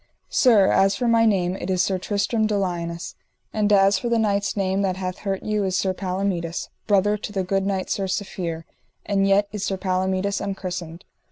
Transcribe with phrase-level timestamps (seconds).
[0.31, 3.13] Sir, as for my name it is Sir Tristram de Liones,
[3.53, 7.31] and as for the knight's name that hath hurt you is Sir Palomides, brother to
[7.31, 8.63] the good knight Sir Safere,
[9.05, 11.05] and yet is Sir Palomides unchristened.